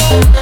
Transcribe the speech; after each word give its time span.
you. 0.00 0.41